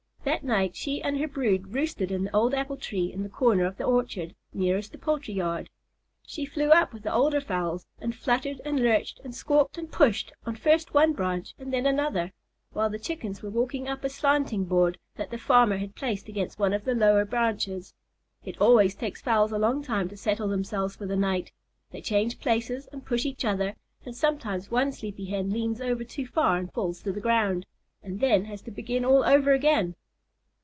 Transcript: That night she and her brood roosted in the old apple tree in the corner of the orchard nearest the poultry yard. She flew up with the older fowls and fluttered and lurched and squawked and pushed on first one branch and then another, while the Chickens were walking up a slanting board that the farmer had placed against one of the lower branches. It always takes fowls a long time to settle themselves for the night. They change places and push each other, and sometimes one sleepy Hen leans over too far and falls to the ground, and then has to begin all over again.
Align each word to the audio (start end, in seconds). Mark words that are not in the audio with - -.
That 0.23 0.43
night 0.43 0.75
she 0.75 1.01
and 1.01 1.17
her 1.17 1.27
brood 1.27 1.73
roosted 1.73 2.11
in 2.11 2.23
the 2.25 2.35
old 2.35 2.53
apple 2.53 2.77
tree 2.77 3.11
in 3.11 3.23
the 3.23 3.29
corner 3.29 3.65
of 3.65 3.77
the 3.77 3.85
orchard 3.85 4.35
nearest 4.53 4.91
the 4.91 4.99
poultry 4.99 5.33
yard. 5.33 5.71
She 6.27 6.45
flew 6.45 6.69
up 6.69 6.93
with 6.93 7.01
the 7.01 7.13
older 7.13 7.41
fowls 7.41 7.87
and 7.99 8.15
fluttered 8.15 8.61
and 8.63 8.79
lurched 8.79 9.19
and 9.23 9.33
squawked 9.33 9.79
and 9.79 9.91
pushed 9.91 10.31
on 10.45 10.57
first 10.57 10.93
one 10.93 11.13
branch 11.13 11.55
and 11.57 11.73
then 11.73 11.87
another, 11.87 12.33
while 12.71 12.89
the 12.89 12.99
Chickens 12.99 13.41
were 13.41 13.49
walking 13.49 13.87
up 13.87 14.03
a 14.03 14.09
slanting 14.09 14.65
board 14.65 14.99
that 15.15 15.31
the 15.31 15.39
farmer 15.39 15.77
had 15.77 15.95
placed 15.95 16.27
against 16.29 16.59
one 16.59 16.71
of 16.71 16.85
the 16.85 16.93
lower 16.95 17.25
branches. 17.25 17.95
It 18.45 18.61
always 18.61 18.93
takes 18.93 19.21
fowls 19.23 19.51
a 19.51 19.57
long 19.57 19.81
time 19.81 20.07
to 20.09 20.17
settle 20.17 20.47
themselves 20.49 20.95
for 20.95 21.07
the 21.07 21.15
night. 21.17 21.51
They 21.89 22.01
change 22.01 22.39
places 22.39 22.87
and 22.91 23.03
push 23.03 23.25
each 23.25 23.43
other, 23.43 23.75
and 24.05 24.15
sometimes 24.15 24.69
one 24.69 24.91
sleepy 24.91 25.25
Hen 25.25 25.49
leans 25.49 25.81
over 25.81 26.03
too 26.03 26.27
far 26.27 26.57
and 26.57 26.71
falls 26.71 27.01
to 27.03 27.11
the 27.11 27.21
ground, 27.21 27.65
and 28.03 28.19
then 28.19 28.45
has 28.45 28.61
to 28.63 28.71
begin 28.71 29.03
all 29.03 29.23
over 29.23 29.51
again. 29.53 29.95